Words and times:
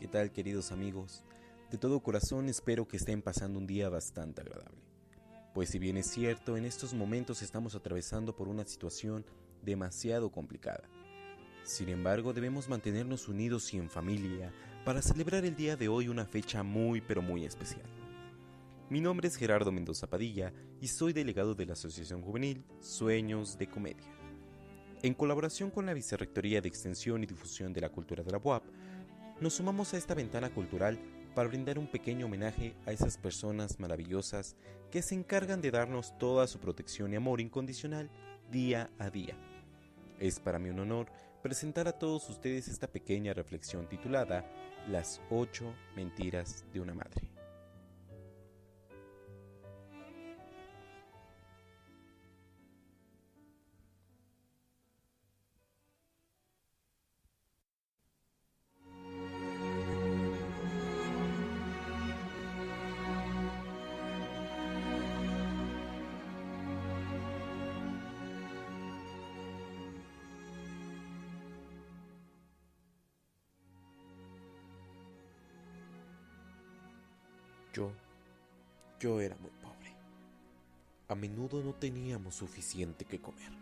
¿Qué 0.00 0.08
tal 0.08 0.32
queridos 0.32 0.72
amigos? 0.72 1.26
De 1.70 1.76
todo 1.76 2.00
corazón 2.00 2.48
espero 2.48 2.88
que 2.88 2.96
estén 2.96 3.20
pasando 3.20 3.58
un 3.58 3.66
día 3.66 3.90
bastante 3.90 4.40
agradable. 4.40 4.80
Pues 5.52 5.68
si 5.68 5.78
bien 5.78 5.98
es 5.98 6.06
cierto, 6.06 6.56
en 6.56 6.64
estos 6.64 6.94
momentos 6.94 7.42
estamos 7.42 7.74
atravesando 7.74 8.34
por 8.34 8.48
una 8.48 8.64
situación 8.64 9.26
demasiado 9.62 10.32
complicada. 10.32 10.88
Sin 11.64 11.90
embargo, 11.90 12.32
debemos 12.32 12.66
mantenernos 12.66 13.28
unidos 13.28 13.74
y 13.74 13.76
en 13.76 13.90
familia 13.90 14.54
para 14.86 15.02
celebrar 15.02 15.44
el 15.44 15.54
día 15.54 15.76
de 15.76 15.88
hoy 15.88 16.08
una 16.08 16.24
fecha 16.24 16.62
muy 16.62 17.02
pero 17.02 17.20
muy 17.20 17.44
especial. 17.44 17.84
Mi 18.88 19.02
nombre 19.02 19.28
es 19.28 19.36
Gerardo 19.36 19.70
Mendoza 19.70 20.08
Padilla 20.08 20.50
y 20.80 20.88
soy 20.88 21.12
delegado 21.12 21.54
de 21.54 21.66
la 21.66 21.74
Asociación 21.74 22.22
Juvenil 22.22 22.64
Sueños 22.80 23.58
de 23.58 23.68
Comedia. 23.68 24.10
En 25.02 25.12
colaboración 25.12 25.70
con 25.70 25.84
la 25.84 25.92
Vicerrectoría 25.92 26.62
de 26.62 26.68
Extensión 26.68 27.22
y 27.22 27.26
Difusión 27.26 27.74
de 27.74 27.82
la 27.82 27.90
Cultura 27.90 28.22
de 28.22 28.32
la 28.32 28.38
UAP, 28.38 28.64
nos 29.40 29.54
sumamos 29.54 29.94
a 29.94 29.96
esta 29.96 30.14
ventana 30.14 30.50
cultural 30.50 30.98
para 31.34 31.48
brindar 31.48 31.78
un 31.78 31.86
pequeño 31.86 32.26
homenaje 32.26 32.74
a 32.86 32.92
esas 32.92 33.16
personas 33.16 33.80
maravillosas 33.80 34.54
que 34.90 35.00
se 35.00 35.14
encargan 35.14 35.62
de 35.62 35.70
darnos 35.70 36.16
toda 36.18 36.46
su 36.46 36.58
protección 36.58 37.12
y 37.12 37.16
amor 37.16 37.40
incondicional 37.40 38.10
día 38.50 38.90
a 38.98 39.08
día. 39.08 39.36
Es 40.18 40.40
para 40.40 40.58
mí 40.58 40.68
un 40.68 40.80
honor 40.80 41.06
presentar 41.42 41.88
a 41.88 41.98
todos 41.98 42.28
ustedes 42.28 42.68
esta 42.68 42.88
pequeña 42.88 43.32
reflexión 43.32 43.88
titulada 43.88 44.44
Las 44.88 45.22
ocho 45.30 45.72
mentiras 45.96 46.64
de 46.74 46.80
una 46.80 46.92
madre. 46.92 47.29
Yo, 77.72 77.92
yo 78.98 79.20
era 79.20 79.36
muy 79.36 79.50
pobre. 79.62 79.94
A 81.08 81.14
menudo 81.14 81.62
no 81.62 81.72
teníamos 81.74 82.34
suficiente 82.34 83.04
que 83.04 83.20
comer. 83.20 83.52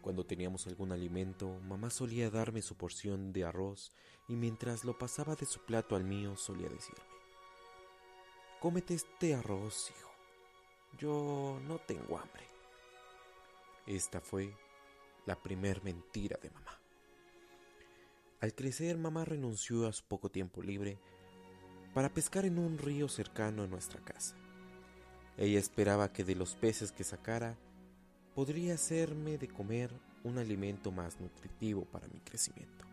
Cuando 0.00 0.24
teníamos 0.24 0.66
algún 0.66 0.92
alimento, 0.92 1.58
mamá 1.68 1.90
solía 1.90 2.30
darme 2.30 2.62
su 2.62 2.74
porción 2.74 3.32
de 3.32 3.44
arroz 3.44 3.92
y 4.28 4.34
mientras 4.34 4.84
lo 4.84 4.98
pasaba 4.98 5.36
de 5.36 5.46
su 5.46 5.60
plato 5.60 5.94
al 5.94 6.04
mío 6.04 6.36
solía 6.36 6.68
decirme, 6.68 7.04
Cómete 8.60 8.94
este 8.94 9.34
arroz, 9.34 9.90
hijo. 9.90 10.10
Yo 10.98 11.60
no 11.66 11.78
tengo 11.78 12.18
hambre. 12.18 12.44
Esta 13.86 14.20
fue 14.20 14.54
la 15.26 15.40
primer 15.40 15.82
mentira 15.82 16.38
de 16.40 16.50
mamá. 16.50 16.80
Al 18.40 18.54
crecer, 18.54 18.98
mamá 18.98 19.24
renunció 19.24 19.86
a 19.86 19.92
su 19.92 20.04
poco 20.04 20.30
tiempo 20.30 20.62
libre 20.62 20.98
para 21.94 22.08
pescar 22.08 22.44
en 22.44 22.58
un 22.58 22.78
río 22.78 23.08
cercano 23.08 23.62
a 23.62 23.66
nuestra 23.66 24.00
casa. 24.00 24.34
Ella 25.36 25.58
esperaba 25.58 26.12
que 26.12 26.24
de 26.24 26.34
los 26.34 26.54
peces 26.54 26.92
que 26.92 27.04
sacara 27.04 27.56
podría 28.34 28.74
hacerme 28.74 29.38
de 29.38 29.48
comer 29.48 29.92
un 30.24 30.38
alimento 30.38 30.90
más 30.92 31.20
nutritivo 31.20 31.84
para 31.84 32.08
mi 32.08 32.20
crecimiento. 32.20 32.86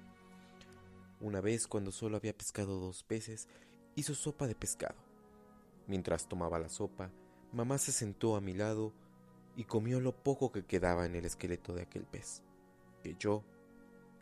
Una 1.21 1.41
vez 1.41 1.67
cuando 1.67 1.91
solo 1.91 2.17
había 2.17 2.37
pescado 2.37 2.79
dos 2.79 3.03
peces, 3.03 3.47
hizo 3.95 4.15
sopa 4.15 4.47
de 4.47 4.55
pescado. 4.55 4.95
Mientras 5.87 6.27
tomaba 6.27 6.59
la 6.59 6.69
sopa, 6.69 7.11
mamá 7.51 7.77
se 7.77 7.91
sentó 7.91 8.35
a 8.35 8.41
mi 8.41 8.53
lado 8.53 8.93
y 9.55 9.65
comió 9.65 9.99
lo 9.99 10.15
poco 10.15 10.51
que 10.51 10.65
quedaba 10.65 11.05
en 11.05 11.15
el 11.15 11.25
esqueleto 11.25 11.73
de 11.73 11.81
aquel 11.81 12.03
pez, 12.05 12.41
que 13.03 13.15
yo 13.19 13.43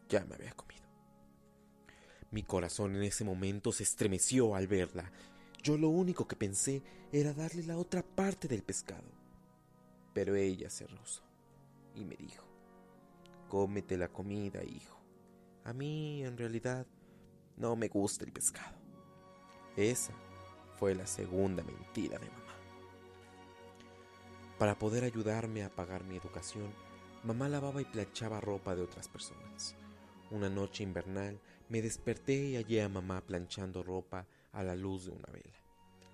ya 0.09 0.25
me 0.25 0.35
había 0.35 0.53
comido. 0.53 0.86
Mi 2.31 2.43
corazón 2.43 2.95
en 2.95 3.03
ese 3.03 3.23
momento 3.23 3.71
se 3.71 3.83
estremeció 3.83 4.55
al 4.55 4.67
verla. 4.67 5.11
Yo 5.63 5.77
lo 5.77 5.89
único 5.89 6.27
que 6.27 6.35
pensé 6.35 6.81
era 7.11 7.33
darle 7.33 7.63
la 7.63 7.77
otra 7.77 8.03
parte 8.03 8.47
del 8.47 8.63
pescado. 8.63 9.09
Pero 10.13 10.35
ella 10.35 10.69
se 10.69 10.87
rehusó 10.87 11.23
y 11.95 12.03
me 12.03 12.15
dijo, 12.15 12.45
cómete 13.47 13.97
la 13.97 14.09
comida, 14.09 14.63
hijo. 14.63 14.97
A 15.63 15.73
mí, 15.73 16.23
en 16.23 16.37
realidad, 16.37 16.85
no 17.55 17.75
me 17.75 17.87
gusta 17.87 18.25
el 18.25 18.31
pescado. 18.31 18.77
Esa 19.75 20.13
fue 20.77 20.95
la 20.95 21.07
segunda 21.07 21.63
mentira 21.63 22.19
de 22.19 22.29
mamá. 22.29 22.43
Para 24.57 24.77
poder 24.77 25.03
ayudarme 25.03 25.63
a 25.63 25.69
pagar 25.69 26.03
mi 26.03 26.17
educación, 26.17 26.73
mamá 27.23 27.47
lavaba 27.47 27.81
y 27.81 27.85
planchaba 27.85 28.41
ropa 28.41 28.75
de 28.75 28.81
otras 28.81 29.07
personas. 29.07 29.75
Una 30.31 30.49
noche 30.49 30.83
invernal 30.83 31.39
me 31.69 31.81
desperté 31.81 32.33
y 32.33 32.55
hallé 32.55 32.81
a 32.81 32.89
mamá 32.89 33.21
planchando 33.21 33.83
ropa 33.83 34.25
a 34.51 34.63
la 34.63 34.75
luz 34.75 35.05
de 35.05 35.11
una 35.11 35.31
vela. 35.31 35.57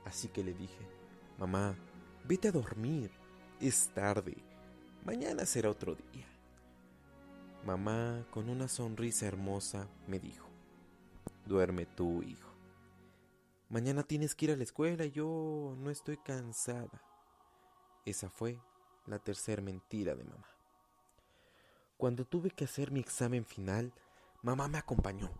Así 0.05 0.27
que 0.27 0.43
le 0.43 0.53
dije, 0.53 0.87
mamá, 1.37 1.75
vete 2.25 2.49
a 2.49 2.51
dormir, 2.51 3.11
es 3.59 3.89
tarde, 3.93 4.35
mañana 5.05 5.45
será 5.45 5.69
otro 5.69 5.95
día. 5.95 6.27
Mamá, 7.65 8.25
con 8.31 8.49
una 8.49 8.67
sonrisa 8.67 9.25
hermosa, 9.25 9.87
me 10.07 10.19
dijo, 10.19 10.49
duerme 11.45 11.85
tú, 11.85 12.21
hijo. 12.23 12.49
Mañana 13.69 14.03
tienes 14.03 14.35
que 14.35 14.45
ir 14.45 14.51
a 14.51 14.57
la 14.57 14.63
escuela 14.63 15.05
y 15.05 15.11
yo 15.11 15.75
no 15.79 15.89
estoy 15.89 16.17
cansada. 16.17 17.01
Esa 18.05 18.29
fue 18.29 18.59
la 19.07 19.19
tercera 19.19 19.61
mentira 19.61 20.13
de 20.15 20.25
mamá. 20.25 20.47
Cuando 21.97 22.25
tuve 22.25 22.51
que 22.51 22.65
hacer 22.65 22.91
mi 22.91 22.99
examen 22.99 23.45
final, 23.45 23.93
mamá 24.43 24.67
me 24.67 24.77
acompañó. 24.77 25.31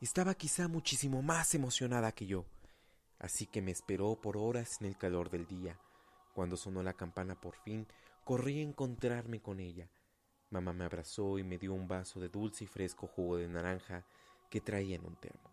Estaba 0.00 0.34
quizá 0.34 0.68
muchísimo 0.68 1.22
más 1.22 1.54
emocionada 1.54 2.12
que 2.12 2.26
yo, 2.26 2.46
así 3.18 3.46
que 3.46 3.60
me 3.60 3.72
esperó 3.72 4.20
por 4.20 4.36
horas 4.36 4.80
en 4.80 4.86
el 4.86 4.96
calor 4.96 5.28
del 5.28 5.46
día. 5.46 5.78
Cuando 6.34 6.56
sonó 6.56 6.82
la 6.82 6.94
campana 6.94 7.40
por 7.40 7.56
fin, 7.56 7.86
corrí 8.22 8.60
a 8.60 8.62
encontrarme 8.62 9.42
con 9.42 9.58
ella. 9.58 9.90
Mamá 10.50 10.72
me 10.72 10.84
abrazó 10.84 11.38
y 11.38 11.42
me 11.42 11.58
dio 11.58 11.74
un 11.74 11.88
vaso 11.88 12.20
de 12.20 12.28
dulce 12.28 12.64
y 12.64 12.66
fresco 12.68 13.08
jugo 13.08 13.36
de 13.36 13.48
naranja 13.48 14.06
que 14.50 14.60
traía 14.60 14.94
en 14.96 15.04
un 15.04 15.16
termo. 15.16 15.50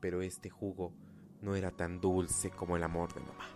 Pero 0.00 0.20
este 0.20 0.50
jugo 0.50 0.92
no 1.42 1.54
era 1.54 1.70
tan 1.70 2.00
dulce 2.00 2.50
como 2.50 2.76
el 2.76 2.82
amor 2.82 3.14
de 3.14 3.20
mamá. 3.20 3.48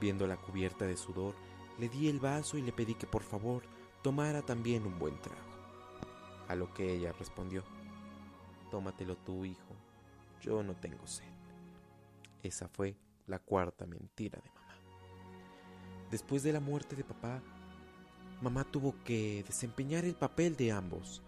Viendo 0.00 0.26
la 0.26 0.36
cubierta 0.36 0.84
de 0.84 0.98
sudor, 0.98 1.34
le 1.78 1.88
di 1.88 2.08
el 2.08 2.20
vaso 2.20 2.58
y 2.58 2.62
le 2.62 2.72
pedí 2.72 2.94
que 2.94 3.06
por 3.06 3.22
favor 3.22 3.62
tomara 4.02 4.42
también 4.42 4.86
un 4.86 4.98
buen 4.98 5.18
trago. 5.22 5.53
A 6.48 6.54
lo 6.54 6.72
que 6.74 6.92
ella 6.92 7.12
respondió, 7.12 7.64
tómatelo 8.70 9.16
tú, 9.16 9.44
hijo, 9.44 9.74
yo 10.40 10.62
no 10.62 10.74
tengo 10.74 11.06
sed. 11.06 11.24
Esa 12.42 12.68
fue 12.68 12.96
la 13.26 13.38
cuarta 13.38 13.86
mentira 13.86 14.40
de 14.42 14.50
mamá. 14.50 14.78
Después 16.10 16.42
de 16.42 16.52
la 16.52 16.60
muerte 16.60 16.94
de 16.96 17.04
papá, 17.04 17.42
mamá 18.42 18.64
tuvo 18.64 18.94
que 19.04 19.42
desempeñar 19.46 20.04
el 20.04 20.14
papel 20.14 20.54
de 20.56 20.70
ambos. 20.70 21.22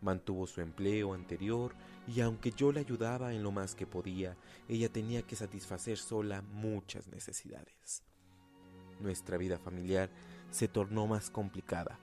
Mantuvo 0.00 0.46
su 0.46 0.60
empleo 0.60 1.14
anterior 1.14 1.74
y 2.06 2.20
aunque 2.20 2.52
yo 2.52 2.70
le 2.70 2.80
ayudaba 2.80 3.32
en 3.32 3.42
lo 3.42 3.50
más 3.50 3.74
que 3.74 3.86
podía, 3.86 4.36
ella 4.68 4.92
tenía 4.92 5.22
que 5.22 5.34
satisfacer 5.34 5.98
sola 5.98 6.42
muchas 6.42 7.08
necesidades. 7.08 8.04
Nuestra 9.00 9.38
vida 9.38 9.58
familiar 9.58 10.10
se 10.50 10.68
tornó 10.68 11.06
más 11.06 11.30
complicada. 11.30 11.98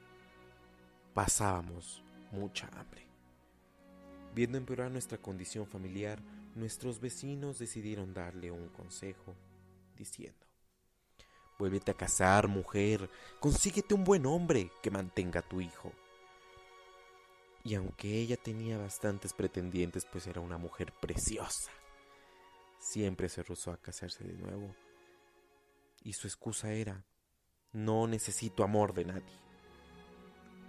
Pasábamos 1.14 2.04
mucha 2.36 2.68
hambre. 2.74 3.08
Viendo 4.34 4.58
empeorar 4.58 4.92
nuestra 4.92 5.18
condición 5.18 5.66
familiar, 5.66 6.20
nuestros 6.56 7.00
vecinos 7.00 7.58
decidieron 7.58 8.14
darle 8.14 8.52
un 8.52 8.68
consejo, 8.70 9.34
diciendo, 9.98 10.46
Vuélvete 11.58 11.92
a 11.92 11.96
casar, 11.96 12.50
mujer, 12.50 13.10
consíguete 13.40 13.94
un 13.94 14.04
buen 14.04 14.26
hombre 14.26 14.72
que 14.84 14.92
mantenga 14.92 15.40
a 15.40 15.48
tu 15.48 15.62
hijo. 15.62 15.94
Y 17.64 17.76
aunque 17.76 18.20
ella 18.20 18.36
tenía 18.36 18.78
bastantes 18.78 19.34
pretendientes, 19.34 20.06
pues 20.06 20.28
era 20.28 20.42
una 20.42 20.58
mujer 20.58 20.94
preciosa, 21.00 21.72
siempre 22.78 23.30
se 23.30 23.42
rehusó 23.42 23.72
a 23.72 23.78
casarse 23.78 24.26
de 24.26 24.34
nuevo. 24.34 24.76
Y 26.04 26.14
su 26.14 26.28
excusa 26.28 26.74
era, 26.74 27.06
no 27.72 28.06
necesito 28.06 28.64
amor 28.64 28.94
de 28.94 29.06
nadie. 29.06 29.40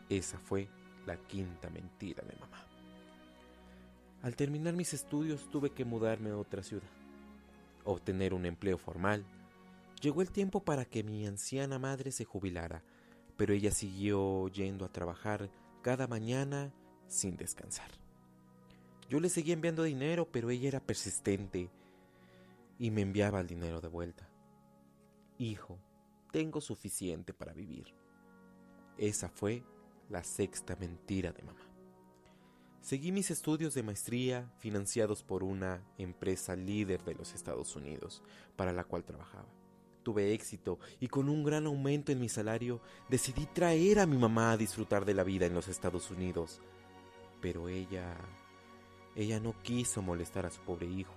Esa 0.09 0.39
fue 0.39 0.69
la 1.07 1.17
quinta 1.17 1.71
mentira 1.71 2.23
de 2.25 2.37
mamá. 2.37 2.67
Al 4.23 4.35
terminar 4.37 4.75
mis 4.75 4.93
estudios 4.93 5.49
tuve 5.51 5.71
que 5.71 5.85
mudarme 5.85 6.31
a 6.31 6.37
otra 6.37 6.63
ciudad, 6.63 6.89
obtener 7.85 8.35
un 8.35 8.45
empleo 8.45 8.77
formal. 8.77 9.25
Llegó 10.03 10.21
el 10.21 10.31
tiempo 10.31 10.65
para 10.65 10.85
que 10.85 11.03
mi 11.03 11.27
anciana 11.27 11.79
madre 11.79 12.13
se 12.13 12.25
jubilara, 12.25 12.83
pero 13.37 13.55
ella 13.55 13.71
siguió 13.71 14.49
yendo 14.49 14.85
a 14.85 14.93
trabajar 14.93 15.49
cada 15.83 16.07
mañana 16.07 16.73
sin 17.07 17.37
descansar. 17.37 17.91
Yo 19.09 19.21
le 19.21 19.29
seguía 19.29 19.55
enviando 19.55 19.85
dinero, 19.85 20.29
pero 20.31 20.51
ella 20.51 20.69
era 20.69 20.81
persistente 20.81 21.71
y 22.79 22.91
me 22.91 23.03
enviaba 23.03 23.41
el 23.41 23.47
dinero 23.47 23.81
de 23.81 23.89
vuelta. 23.89 24.29
Hijo, 25.39 25.79
tengo 26.33 26.61
suficiente 26.61 27.33
para 27.33 27.53
vivir. 27.53 27.95
Esa 28.99 29.29
fue 29.29 29.63
la 30.09 30.23
sexta 30.23 30.77
mentira 30.77 31.33
de 31.33 31.43
mamá. 31.43 31.67
Seguí 32.81 33.11
mis 33.11 33.33
estudios 33.33 33.75
de 33.75 33.83
maestría 33.83 34.49
financiados 34.59 35.25
por 35.25 35.43
una 35.43 35.83
empresa 35.99 36.55
líder 36.55 37.03
de 37.03 37.17
los 37.17 37.35
Estados 37.35 37.75
Unidos 37.75 38.23
para 38.55 38.73
la 38.73 38.85
cual 38.85 39.05
trabajaba. 39.05 39.49
Tuve 40.05 40.33
éxito 40.33 40.79
y 41.01 41.09
con 41.09 41.29
un 41.29 41.43
gran 41.43 41.67
aumento 41.67 42.13
en 42.13 42.21
mi 42.21 42.29
salario 42.29 42.81
decidí 43.09 43.47
traer 43.47 43.99
a 43.99 44.07
mi 44.07 44.17
mamá 44.17 44.53
a 44.53 44.57
disfrutar 44.57 45.05
de 45.05 45.15
la 45.15 45.25
vida 45.25 45.47
en 45.47 45.55
los 45.55 45.67
Estados 45.67 46.13
Unidos. 46.13 46.61
Pero 47.41 47.69
ella... 47.69 48.17
ella 49.17 49.41
no 49.41 49.61
quiso 49.65 50.01
molestar 50.01 50.47
a 50.47 50.51
su 50.51 50.61
pobre 50.61 50.87
hijo. 50.87 51.13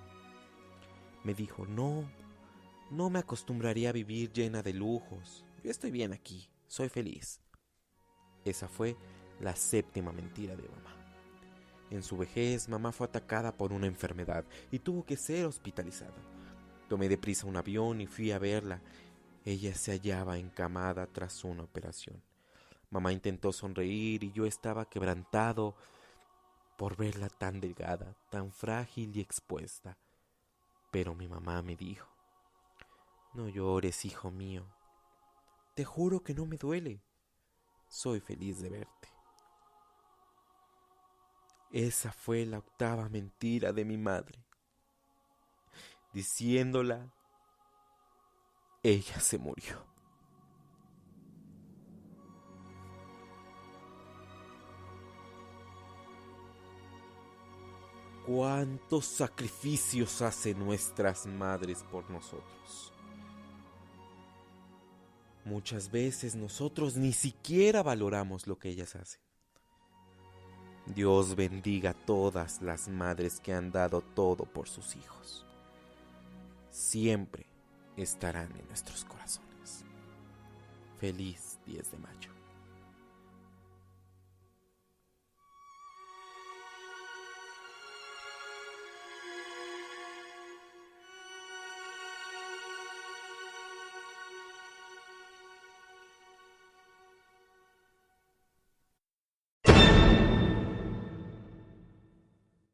Me 1.24 1.36
dijo, 1.36 1.68
no, 1.68 2.10
no 2.90 3.12
me 3.12 3.20
acostumbraría 3.20 3.90
a 3.90 3.94
vivir 3.94 4.34
llena 4.34 4.64
de 4.64 4.74
lujos. 4.74 5.46
Yo 5.64 5.70
estoy 5.70 5.92
bien 5.92 6.14
aquí, 6.14 6.50
soy 6.68 6.90
feliz. 6.90 7.42
Esa 8.50 8.68
fue 8.68 8.96
la 9.40 9.56
séptima 9.56 10.12
mentira 10.12 10.56
de 10.56 10.68
mamá. 10.68 10.96
En 11.90 12.04
su 12.04 12.18
vejez, 12.18 12.70
mamá 12.70 12.92
fue 12.92 13.08
atacada 13.08 13.56
por 13.56 13.74
una 13.74 13.88
enfermedad 13.88 14.46
y 14.72 14.80
tuvo 14.80 15.06
que 15.06 15.18
ser 15.18 15.46
hospitalizada. 15.46 16.18
Tomé 16.88 17.10
deprisa 17.10 17.48
un 17.48 17.58
avión 17.58 18.02
y 18.02 18.08
fui 18.08 18.32
a 18.32 18.40
verla. 18.40 18.82
Ella 19.46 19.74
se 19.76 19.92
hallaba 19.92 20.38
encamada 20.38 21.08
tras 21.08 21.44
una 21.44 21.64
operación. 21.64 22.22
Mamá 22.92 23.12
intentó 23.12 23.52
sonreír 23.52 24.24
y 24.24 24.32
yo 24.32 24.46
estaba 24.46 24.86
quebrantado 24.86 25.76
por 26.78 26.96
verla 26.96 27.30
tan 27.30 27.60
delgada, 27.60 28.16
tan 28.30 28.52
frágil 28.52 29.16
y 29.16 29.22
expuesta. 29.22 29.98
Pero 30.92 31.14
mi 31.14 31.28
mamá 31.28 31.62
me 31.62 31.76
dijo, 31.76 32.08
no 33.34 33.48
llores, 33.48 34.06
hijo 34.06 34.32
mío. 34.32 34.66
Te 35.76 35.86
juro 35.86 36.24
que 36.24 36.34
no 36.34 36.46
me 36.46 36.58
duele. 36.58 37.02
Soy 37.90 38.20
feliz 38.20 38.62
de 38.62 38.70
verte. 38.70 39.10
Esa 41.72 42.12
fue 42.12 42.46
la 42.46 42.60
octava 42.60 43.10
mentira 43.10 43.74
de 43.74 43.84
mi 43.84 43.98
madre. 43.98 44.46
Diciéndola, 46.14 47.12
ella 48.84 49.20
se 49.20 49.38
murió. 49.40 49.86
¿Cuántos 58.26 59.06
sacrificios 59.06 60.22
hacen 60.22 60.60
nuestras 60.60 61.26
madres 61.26 61.84
por 61.92 62.08
nosotros? 62.12 62.94
Muchas 65.46 65.90
veces 65.90 66.36
nosotros 66.36 66.96
ni 66.96 67.14
siquiera 67.14 67.82
valoramos 67.82 68.48
lo 68.48 68.58
que 68.58 68.70
ellas 68.70 68.96
hacen. 68.96 69.22
Dios 70.86 71.36
bendiga 71.36 71.92
a 71.92 71.94
todas 71.94 72.62
las 72.62 72.88
madres 72.88 73.40
que 73.40 73.54
han 73.54 73.72
dado 73.72 74.02
todo 74.02 74.46
por 74.46 74.68
sus 74.68 74.96
hijos. 74.96 75.46
Siempre 76.72 77.46
estarán 77.96 78.52
en 78.58 78.68
nuestros 78.68 79.06
corazones. 79.06 79.86
Feliz 80.98 81.60
10 81.66 81.92
de 81.92 81.98
mayo. 82.00 82.39